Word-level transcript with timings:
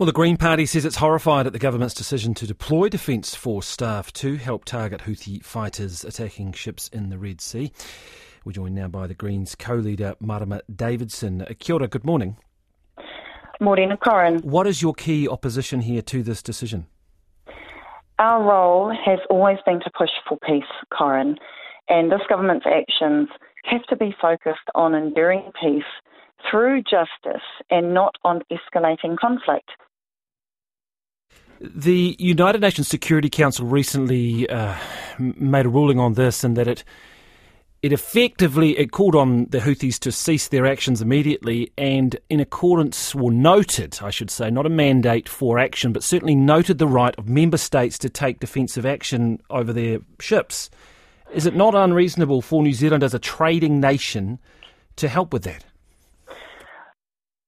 Well, 0.00 0.06
the 0.06 0.12
Green 0.12 0.38
Party 0.38 0.64
says 0.64 0.86
it's 0.86 0.96
horrified 0.96 1.46
at 1.46 1.52
the 1.52 1.58
government's 1.58 1.92
decision 1.92 2.32
to 2.36 2.46
deploy 2.46 2.88
Defence 2.88 3.34
Force 3.34 3.66
staff 3.66 4.10
to 4.14 4.36
help 4.36 4.64
target 4.64 5.02
Houthi 5.02 5.44
fighters 5.44 6.04
attacking 6.04 6.54
ships 6.54 6.88
in 6.88 7.10
the 7.10 7.18
Red 7.18 7.42
Sea. 7.42 7.70
We're 8.42 8.52
joined 8.52 8.74
now 8.74 8.88
by 8.88 9.08
the 9.08 9.14
Greens 9.14 9.54
co-leader 9.54 10.14
Marama 10.18 10.62
Davidson. 10.74 11.42
Uh, 11.42 11.52
kia 11.58 11.74
ora, 11.74 11.86
good 11.86 12.06
morning. 12.06 12.38
Morning, 13.60 13.94
Corin. 14.02 14.38
What 14.38 14.66
is 14.66 14.80
your 14.80 14.94
key 14.94 15.28
opposition 15.28 15.82
here 15.82 16.00
to 16.00 16.22
this 16.22 16.42
decision? 16.42 16.86
Our 18.18 18.42
role 18.42 18.96
has 19.04 19.18
always 19.28 19.58
been 19.66 19.80
to 19.80 19.90
push 19.98 20.08
for 20.26 20.38
peace, 20.38 20.64
Corin, 20.96 21.36
and 21.90 22.10
this 22.10 22.22
government's 22.26 22.64
actions 22.66 23.28
have 23.64 23.82
to 23.90 23.96
be 23.96 24.16
focused 24.18 24.70
on 24.74 24.94
enduring 24.94 25.52
peace 25.60 25.82
through 26.50 26.84
justice 26.84 27.44
and 27.70 27.92
not 27.92 28.14
on 28.24 28.40
escalating 28.50 29.18
conflict. 29.18 29.68
The 31.60 32.16
United 32.18 32.62
Nations 32.62 32.88
Security 32.88 33.28
Council 33.28 33.66
recently 33.66 34.48
uh, 34.48 34.74
made 35.18 35.66
a 35.66 35.68
ruling 35.68 35.98
on 35.98 36.14
this, 36.14 36.42
and 36.42 36.56
that 36.56 36.66
it 36.66 36.84
it 37.82 37.92
effectively 37.92 38.78
it 38.78 38.92
called 38.92 39.14
on 39.14 39.44
the 39.50 39.58
Houthis 39.58 39.98
to 40.00 40.12
cease 40.12 40.48
their 40.48 40.64
actions 40.64 41.02
immediately, 41.02 41.70
and 41.76 42.16
in 42.30 42.40
accordance, 42.40 43.14
or 43.14 43.30
noted, 43.30 43.98
I 44.00 44.08
should 44.08 44.30
say, 44.30 44.50
not 44.50 44.64
a 44.64 44.70
mandate 44.70 45.28
for 45.28 45.58
action, 45.58 45.92
but 45.92 46.02
certainly 46.02 46.34
noted 46.34 46.78
the 46.78 46.86
right 46.86 47.14
of 47.18 47.28
member 47.28 47.58
states 47.58 47.98
to 47.98 48.08
take 48.08 48.40
defensive 48.40 48.86
action 48.86 49.38
over 49.50 49.72
their 49.72 49.98
ships. 50.18 50.70
Is 51.34 51.44
it 51.44 51.54
not 51.54 51.74
unreasonable 51.74 52.40
for 52.40 52.62
New 52.62 52.72
Zealand 52.72 53.02
as 53.02 53.12
a 53.12 53.18
trading 53.18 53.80
nation 53.80 54.38
to 54.96 55.08
help 55.08 55.32
with 55.32 55.42
that? 55.44 55.66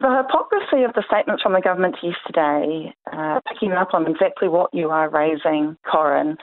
The 0.00 0.16
hypocrisy 0.16 0.84
of 0.84 0.94
the 0.94 1.04
statements 1.06 1.42
from 1.42 1.52
the 1.52 1.60
government 1.60 1.96
yesterday, 2.02 2.94
uh, 3.12 3.40
picking 3.46 3.72
up 3.72 3.92
on 3.92 4.08
exactly 4.08 4.48
what 4.48 4.72
you 4.72 4.88
are 4.88 5.10
raising, 5.10 5.76
Corin, 5.84 6.38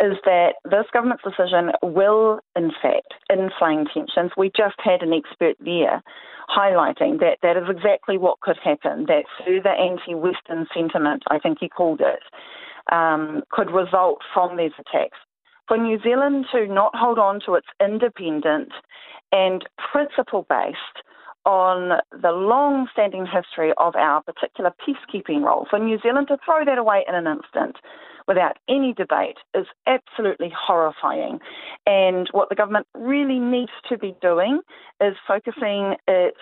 is 0.00 0.16
that 0.24 0.54
this 0.64 0.86
government's 0.92 1.22
decision 1.22 1.70
will, 1.84 2.40
in 2.56 2.72
fact, 2.82 3.14
inflame 3.28 3.86
tensions. 3.94 4.32
We 4.36 4.50
just 4.56 4.74
had 4.78 5.02
an 5.02 5.12
expert 5.12 5.54
there 5.60 6.02
highlighting 6.48 7.20
that 7.20 7.38
that 7.42 7.56
is 7.56 7.68
exactly 7.68 8.18
what 8.18 8.40
could 8.40 8.58
happen, 8.58 9.06
that 9.06 9.22
further 9.46 9.70
anti 9.70 10.16
Western 10.16 10.66
sentiment, 10.74 11.22
I 11.30 11.38
think 11.38 11.58
he 11.60 11.68
called 11.68 12.00
it, 12.00 12.22
um, 12.92 13.42
could 13.50 13.70
result 13.70 14.18
from 14.34 14.56
these 14.56 14.72
attacks. 14.80 15.18
For 15.68 15.76
New 15.78 16.00
Zealand 16.02 16.46
to 16.50 16.66
not 16.66 16.96
hold 16.96 17.20
on 17.20 17.38
to 17.46 17.54
its 17.54 17.68
independent 17.80 18.72
and 19.30 19.64
principle 19.92 20.44
based 20.48 21.04
on 21.44 22.00
the 22.10 22.32
long 22.32 22.86
standing 22.92 23.26
history 23.26 23.72
of 23.78 23.96
our 23.96 24.22
particular 24.22 24.72
peacekeeping 24.86 25.42
role. 25.42 25.66
For 25.70 25.78
New 25.78 25.98
Zealand 26.02 26.28
to 26.28 26.38
throw 26.44 26.64
that 26.64 26.78
away 26.78 27.04
in 27.08 27.14
an 27.14 27.26
instant 27.26 27.76
without 28.28 28.58
any 28.68 28.92
debate 28.92 29.38
is 29.54 29.66
absolutely 29.86 30.52
horrifying. 30.56 31.40
And 31.86 32.28
what 32.32 32.48
the 32.48 32.54
government 32.54 32.86
really 32.94 33.38
needs 33.38 33.72
to 33.88 33.98
be 33.98 34.14
doing 34.20 34.60
is 35.00 35.14
focusing 35.26 35.96
its 36.06 36.38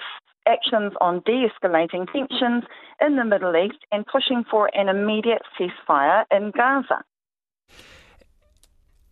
actions 0.47 0.93
on 1.01 1.23
de 1.25 1.47
escalating 1.49 2.11
tensions 2.13 2.65
in 3.01 3.17
the 3.17 3.25
Middle 3.25 3.57
East 3.57 3.79
and 3.93 4.05
pushing 4.07 4.45
for 4.51 4.71
an 4.75 4.89
immediate 4.89 5.43
ceasefire 5.59 6.25
in 6.31 6.51
Gaza. 6.51 7.05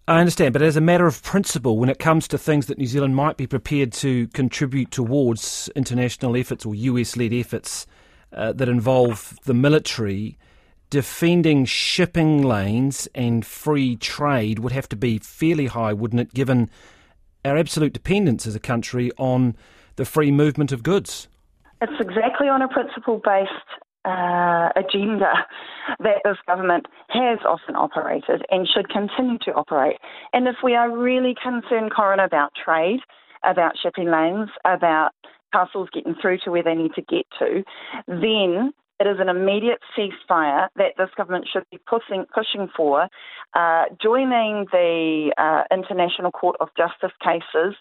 I 0.08 0.20
understand, 0.20 0.52
but 0.52 0.62
as 0.62 0.76
a 0.76 0.80
matter 0.80 1.06
of 1.06 1.20
principle, 1.24 1.78
when 1.78 1.88
it 1.88 1.98
comes 1.98 2.28
to 2.28 2.38
things 2.38 2.66
that 2.66 2.78
New 2.78 2.86
Zealand 2.86 3.16
might 3.16 3.36
be 3.36 3.48
prepared 3.48 3.92
to 3.94 4.28
contribute 4.28 4.92
towards 4.92 5.68
international 5.74 6.36
efforts 6.36 6.64
or 6.64 6.76
US 6.76 7.16
led 7.16 7.32
efforts 7.32 7.88
uh, 8.32 8.52
that 8.52 8.68
involve 8.68 9.36
the 9.46 9.54
military, 9.54 10.38
defending 10.90 11.64
shipping 11.64 12.40
lanes 12.40 13.08
and 13.16 13.44
free 13.44 13.96
trade 13.96 14.60
would 14.60 14.70
have 14.70 14.88
to 14.90 14.96
be 14.96 15.18
fairly 15.18 15.66
high, 15.66 15.92
wouldn't 15.92 16.20
it, 16.20 16.32
given 16.32 16.70
our 17.44 17.56
absolute 17.56 17.92
dependence 17.92 18.46
as 18.46 18.54
a 18.54 18.60
country 18.60 19.10
on 19.18 19.56
the 19.96 20.04
free 20.04 20.30
movement 20.30 20.70
of 20.70 20.84
goods? 20.84 21.26
It's 21.82 22.00
exactly 22.00 22.46
on 22.48 22.62
a 22.62 22.68
principle 22.68 23.20
based 23.24 23.50
uh, 24.04 24.68
agenda 24.76 25.32
that 26.00 26.22
this 26.24 26.36
government 26.46 26.86
has 27.08 27.38
often 27.46 27.76
operated 27.76 28.44
and 28.50 28.66
should 28.68 28.88
continue 28.88 29.38
to 29.38 29.52
operate. 29.52 29.96
And 30.32 30.48
if 30.48 30.56
we 30.62 30.74
are 30.74 30.96
really 30.96 31.34
concerned, 31.42 31.92
Corin, 31.94 32.20
about 32.20 32.52
trade, 32.62 33.00
about 33.44 33.72
shipping 33.82 34.10
lanes, 34.10 34.48
about 34.64 35.10
parcels 35.52 35.88
getting 35.92 36.14
through 36.20 36.38
to 36.44 36.50
where 36.50 36.62
they 36.62 36.74
need 36.74 36.94
to 36.94 37.02
get 37.02 37.26
to, 37.38 37.62
then 38.08 38.72
it 38.98 39.06
is 39.06 39.16
an 39.20 39.28
immediate 39.28 39.80
ceasefire 39.96 40.68
that 40.76 40.92
this 40.96 41.10
government 41.16 41.46
should 41.52 41.64
be 41.70 41.78
pushing, 41.86 42.24
pushing 42.34 42.68
for, 42.74 43.08
uh, 43.54 43.84
joining 44.02 44.66
the 44.72 45.32
uh, 45.36 45.62
International 45.72 46.30
Court 46.30 46.56
of 46.60 46.68
Justice 46.76 47.14
cases 47.22 47.74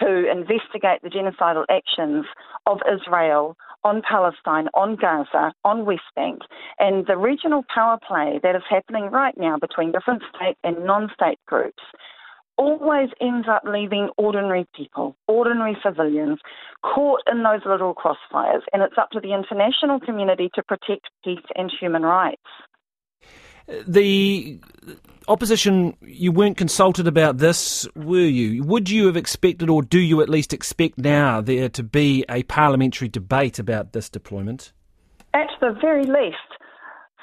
to 0.00 0.30
investigate 0.30 1.02
the 1.02 1.08
genocidal 1.08 1.64
actions 1.70 2.26
of 2.66 2.78
Israel 2.90 3.56
on 3.84 4.02
Palestine, 4.08 4.68
on 4.74 4.96
Gaza, 4.96 5.52
on 5.64 5.84
West 5.84 6.02
Bank, 6.14 6.40
and 6.78 7.06
the 7.06 7.16
regional 7.16 7.64
power 7.72 7.98
play 8.06 8.40
that 8.42 8.56
is 8.56 8.62
happening 8.68 9.06
right 9.10 9.36
now 9.36 9.56
between 9.58 9.92
different 9.92 10.22
state 10.34 10.56
and 10.64 10.84
non 10.84 11.10
state 11.14 11.38
groups 11.46 11.82
always 12.58 13.08
ends 13.20 13.46
up 13.48 13.62
leaving 13.64 14.10
ordinary 14.18 14.66
people, 14.76 15.16
ordinary 15.28 15.76
civilians, 15.82 16.40
caught 16.82 17.22
in 17.30 17.44
those 17.44 17.60
little 17.64 17.94
crossfires. 17.94 18.62
And 18.72 18.82
it's 18.82 18.98
up 18.98 19.10
to 19.12 19.20
the 19.20 19.32
international 19.32 20.00
community 20.00 20.50
to 20.54 20.62
protect 20.64 21.08
peace 21.24 21.38
and 21.54 21.72
human 21.80 22.02
rights. 22.02 22.42
The 23.86 24.58
opposition, 25.28 25.94
you 26.00 26.32
weren't 26.32 26.56
consulted 26.56 27.06
about 27.06 27.38
this, 27.38 27.86
were 27.94 28.20
you? 28.20 28.64
Would 28.64 28.88
you 28.88 29.06
have 29.06 29.16
expected, 29.16 29.68
or 29.68 29.82
do 29.82 29.98
you 29.98 30.22
at 30.22 30.28
least 30.28 30.52
expect 30.54 30.98
now, 30.98 31.40
there 31.40 31.68
to 31.68 31.82
be 31.82 32.24
a 32.28 32.42
parliamentary 32.44 33.08
debate 33.08 33.58
about 33.58 33.92
this 33.92 34.08
deployment? 34.08 34.72
At 35.34 35.48
the 35.60 35.76
very 35.80 36.04
least, 36.04 36.36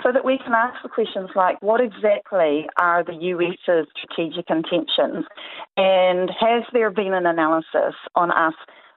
so 0.03 0.11
that 0.11 0.23
we 0.23 0.37
can 0.37 0.53
ask 0.53 0.81
the 0.83 0.89
questions 0.89 1.29
like 1.35 1.59
what 1.61 1.81
exactly 1.81 2.67
are 2.79 3.03
the 3.03 3.15
US's 3.15 3.87
strategic 3.97 4.49
intentions, 4.49 5.25
and 5.77 6.29
has 6.39 6.63
there 6.73 6.91
been 6.91 7.13
an 7.13 7.25
analysis 7.25 7.95
on 8.15 8.31
us 8.31 8.53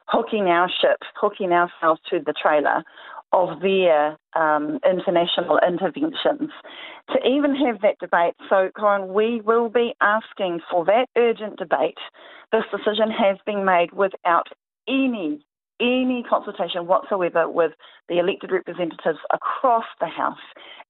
hooking 0.06 0.48
our 0.48 0.68
ship, 0.68 0.98
hooking 1.14 1.52
ourselves 1.52 2.00
to 2.10 2.18
the 2.24 2.34
trailer 2.34 2.84
of 3.32 3.60
their 3.60 4.16
um, 4.34 4.78
international 4.88 5.58
interventions. 5.66 6.50
To 7.10 7.18
even 7.26 7.54
have 7.54 7.80
that 7.82 7.98
debate, 8.00 8.34
so 8.48 8.70
Corin, 8.76 9.12
we 9.12 9.40
will 9.40 9.68
be 9.68 9.94
asking 10.00 10.60
for 10.70 10.84
that 10.86 11.06
urgent 11.16 11.58
debate. 11.58 11.98
This 12.52 12.64
decision 12.70 13.10
has 13.10 13.36
been 13.44 13.64
made 13.64 13.92
without 13.92 14.48
any 14.88 15.44
any 15.80 16.24
consultation 16.28 16.86
whatsoever 16.86 17.48
with 17.48 17.72
the 18.08 18.18
elected 18.18 18.50
representatives 18.50 19.18
across 19.32 19.84
the 20.00 20.06
House. 20.06 20.38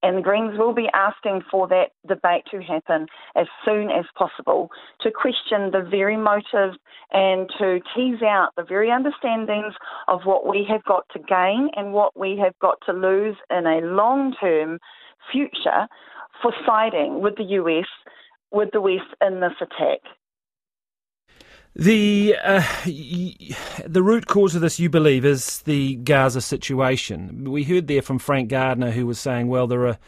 And 0.03 0.19
the 0.19 0.23
Greens 0.23 0.57
will 0.57 0.73
be 0.73 0.89
asking 0.95 1.43
for 1.51 1.67
that 1.69 1.91
debate 2.07 2.45
to 2.53 2.63
happen 2.63 3.07
as 3.35 3.47
soon 3.65 3.91
as 3.91 4.05
possible 4.17 4.71
to 5.01 5.11
question 5.11 5.71
the 5.73 5.87
very 5.91 6.17
motives 6.17 6.79
and 7.13 7.51
to 7.59 7.81
tease 7.95 8.23
out 8.23 8.51
the 8.57 8.63
very 8.63 8.91
understandings 8.91 9.75
of 10.07 10.21
what 10.25 10.47
we 10.47 10.65
have 10.69 10.85
got 10.85 11.05
to 11.13 11.19
gain 11.19 11.69
and 11.75 11.93
what 11.93 12.17
we 12.19 12.39
have 12.39 12.57
got 12.61 12.79
to 12.87 12.93
lose 12.93 13.37
in 13.51 13.67
a 13.67 13.81
long 13.81 14.35
term 14.41 14.79
future 15.33 15.89
for 16.41 16.53
siding 16.65 17.21
with 17.21 17.37
the 17.37 17.45
US, 17.45 17.87
with 18.53 18.71
the 18.73 18.81
West 18.81 19.15
in 19.21 19.41
this 19.41 19.53
attack. 19.61 20.01
The 21.79 22.35
uh, 22.43 22.65
the 23.87 24.03
root 24.03 24.27
cause 24.27 24.57
of 24.57 24.61
this, 24.63 24.81
you 24.81 24.91
believe, 24.91 25.25
is 25.25 25.63
the 25.63 25.95
Gaza 25.95 26.41
situation. 26.41 27.49
We 27.49 27.63
heard 27.63 27.87
there 27.87 28.03
from 28.03 28.19
Frank 28.19 28.49
Gardner, 28.49 28.91
who 28.91 29.07
was 29.07 29.21
saying, 29.21 29.47
"Well, 29.47 29.69
there 29.69 29.87
are." 29.87 29.99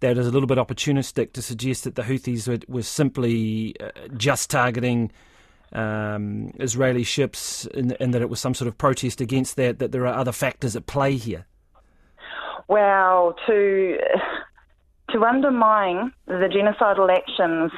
That 0.00 0.18
is 0.18 0.26
a 0.26 0.30
little 0.30 0.48
bit 0.48 0.58
opportunistic 0.58 1.32
to 1.32 1.40
suggest 1.40 1.84
that 1.84 1.94
the 1.94 2.02
Houthis 2.02 2.46
were, 2.46 2.58
were 2.68 2.82
simply 2.82 3.74
uh, 3.80 3.90
just 4.18 4.50
targeting 4.50 5.10
um, 5.72 6.52
Israeli 6.60 7.04
ships 7.04 7.66
and, 7.72 7.96
and, 8.00 8.12
that 8.12 8.20
it 8.20 8.28
was 8.28 8.38
some 8.38 8.52
sort 8.52 8.68
of 8.68 8.76
protest 8.76 9.22
against 9.22 9.56
that, 9.56 9.78
that 9.78 9.92
there 9.92 10.06
are 10.06 10.12
other 10.12 10.32
factors 10.32 10.76
at 10.76 10.84
play 10.84 11.16
here? 11.16 11.46
Well, 12.68 13.34
to, 13.46 13.96
to 15.10 15.24
undermine 15.24 16.12
the 16.26 16.50
genocidal 16.52 17.10
actions 17.10 17.70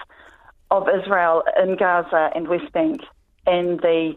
of 0.72 0.88
Israel 0.88 1.44
in 1.62 1.76
Gaza 1.76 2.30
and 2.34 2.48
West 2.48 2.72
Bank 2.72 3.02
and 3.46 3.80
the 3.80 4.12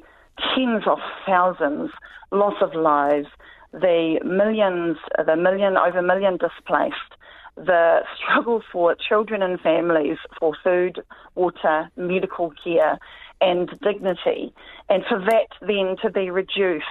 tens 0.56 0.84
of 0.88 1.00
thousands 1.26 1.92
loss 2.32 2.56
of 2.62 2.74
lives, 2.76 3.28
the 3.72 4.20
millions, 4.24 4.98
the 5.26 5.36
million 5.36 5.78
over 5.78 6.02
million 6.02 6.38
displaced, 6.38 6.96
the 7.56 8.00
struggle 8.18 8.62
for 8.72 8.96
children 8.96 9.42
and 9.42 9.60
families 9.60 10.18
for 10.40 10.54
food, 10.64 11.02
water, 11.36 11.90
medical 11.98 12.54
care, 12.64 12.98
and 13.42 13.70
dignity, 13.82 14.54
and 14.90 15.04
for 15.08 15.20
that 15.20 15.48
then 15.62 15.96
to 16.02 16.10
be 16.12 16.30
reduced 16.30 16.86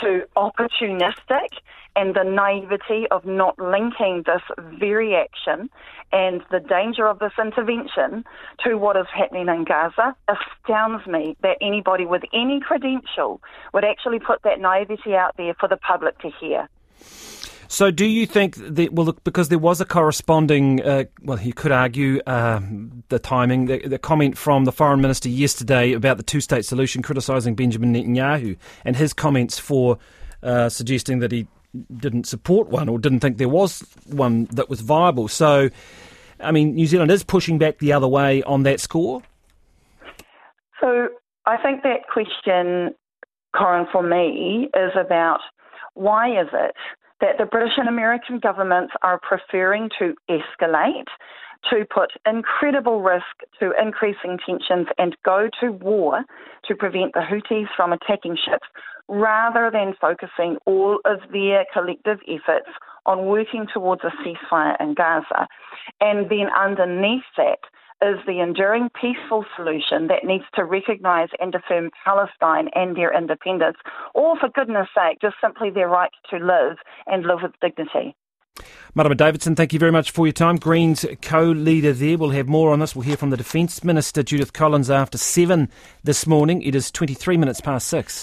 to 0.00 0.22
opportunistic 0.36 1.48
and 1.94 2.14
the 2.14 2.24
naivety 2.24 3.06
of 3.10 3.24
not 3.24 3.58
linking 3.58 4.22
this 4.24 4.42
very 4.78 5.14
action 5.14 5.68
and 6.12 6.42
the 6.50 6.60
danger 6.60 7.06
of 7.06 7.18
this 7.18 7.32
intervention 7.40 8.24
to 8.64 8.76
what 8.76 8.96
is 8.96 9.06
happening 9.14 9.48
in 9.48 9.64
Gaza 9.64 10.14
astounds 10.28 11.06
me 11.06 11.36
that 11.42 11.56
anybody 11.60 12.06
with 12.06 12.22
any 12.32 12.60
credential 12.60 13.40
would 13.72 13.84
actually 13.84 14.18
put 14.18 14.42
that 14.42 14.60
naivety 14.60 15.14
out 15.14 15.36
there 15.36 15.54
for 15.58 15.68
the 15.68 15.76
public 15.76 16.18
to 16.20 16.30
hear. 16.40 16.68
So, 17.72 17.90
do 17.90 18.04
you 18.04 18.26
think 18.26 18.56
that, 18.56 18.92
well, 18.92 19.06
look, 19.06 19.24
because 19.24 19.48
there 19.48 19.58
was 19.58 19.80
a 19.80 19.86
corresponding, 19.86 20.82
uh, 20.82 21.04
well, 21.22 21.40
you 21.40 21.54
could 21.54 21.72
argue 21.72 22.20
uh, 22.26 22.60
the 23.08 23.18
timing, 23.18 23.64
the, 23.64 23.88
the, 23.88 23.98
comment 23.98 24.36
from 24.36 24.66
the 24.66 24.72
foreign 24.72 25.00
minister 25.00 25.30
yesterday 25.30 25.94
about 25.94 26.18
the 26.18 26.22
two 26.22 26.42
state 26.42 26.66
solution, 26.66 27.00
criticising 27.00 27.54
Benjamin 27.54 27.94
Netanyahu 27.94 28.58
and 28.84 28.94
his 28.94 29.14
comments 29.14 29.58
for 29.58 29.96
uh, 30.42 30.68
suggesting 30.68 31.20
that 31.20 31.32
he 31.32 31.46
didn't 31.96 32.26
support 32.26 32.68
one 32.68 32.90
or 32.90 32.98
didn't 32.98 33.20
think 33.20 33.38
there 33.38 33.48
was 33.48 33.82
one 34.04 34.44
that 34.52 34.68
was 34.68 34.82
viable. 34.82 35.26
So, 35.26 35.70
I 36.40 36.52
mean, 36.52 36.74
New 36.74 36.86
Zealand 36.86 37.10
is 37.10 37.24
pushing 37.24 37.56
back 37.56 37.78
the 37.78 37.94
other 37.94 38.06
way 38.06 38.42
on 38.42 38.64
that 38.64 38.80
score? 38.80 39.22
So, 40.78 41.08
I 41.46 41.56
think 41.56 41.84
that 41.84 42.06
question, 42.12 42.94
Corin, 43.56 43.86
for 43.90 44.02
me, 44.02 44.68
is 44.76 44.92
about 44.94 45.40
why 45.94 46.38
is 46.38 46.48
it 46.52 46.76
that 47.22 47.38
the 47.38 47.46
British 47.46 47.78
and 47.78 47.88
American 47.88 48.38
governments 48.38 48.92
are 49.02 49.18
preferring 49.18 49.88
to 49.98 50.14
escalate, 50.28 51.06
to 51.70 51.86
put 51.88 52.10
incredible 52.26 53.00
risk 53.00 53.24
to 53.60 53.70
increasing 53.80 54.36
tensions 54.44 54.88
and 54.98 55.16
go 55.24 55.48
to 55.60 55.70
war 55.70 56.24
to 56.66 56.74
prevent 56.74 57.14
the 57.14 57.20
Houthis 57.20 57.68
from 57.76 57.92
attacking 57.92 58.36
ships, 58.36 58.66
rather 59.08 59.70
than 59.72 59.94
focusing 60.00 60.56
all 60.66 60.98
of 61.04 61.20
their 61.32 61.64
collective 61.72 62.18
efforts 62.28 62.68
on 63.06 63.26
working 63.26 63.66
towards 63.72 64.02
a 64.02 64.10
ceasefire 64.22 64.76
in 64.80 64.94
Gaza. 64.94 65.46
And 66.00 66.28
then 66.28 66.48
underneath 66.58 67.22
that, 67.36 67.60
is 68.02 68.18
the 68.26 68.40
enduring 68.40 68.88
peaceful 69.00 69.44
solution 69.56 70.08
that 70.08 70.24
needs 70.24 70.44
to 70.54 70.64
recognise 70.64 71.28
and 71.38 71.54
affirm 71.54 71.90
Palestine 72.04 72.68
and 72.74 72.96
their 72.96 73.16
independence, 73.16 73.76
or 74.14 74.36
for 74.38 74.48
goodness 74.48 74.88
sake, 74.94 75.18
just 75.20 75.36
simply 75.40 75.70
their 75.70 75.88
right 75.88 76.10
to 76.30 76.36
live 76.36 76.78
and 77.06 77.24
live 77.24 77.38
with 77.42 77.52
dignity. 77.60 78.16
Marama 78.94 79.14
Davidson, 79.14 79.56
thank 79.56 79.72
you 79.72 79.78
very 79.78 79.92
much 79.92 80.10
for 80.10 80.26
your 80.26 80.32
time. 80.32 80.56
Greens 80.56 81.06
co 81.22 81.44
leader 81.44 81.92
there. 81.92 82.18
We'll 82.18 82.30
have 82.30 82.48
more 82.48 82.72
on 82.72 82.80
this. 82.80 82.94
We'll 82.94 83.06
hear 83.06 83.16
from 83.16 83.30
the 83.30 83.36
Defence 83.38 83.82
Minister, 83.82 84.22
Judith 84.22 84.52
Collins, 84.52 84.90
after 84.90 85.16
seven 85.16 85.70
this 86.04 86.26
morning. 86.26 86.60
It 86.60 86.74
is 86.74 86.90
23 86.90 87.38
minutes 87.38 87.62
past 87.62 87.88
six. 87.88 88.20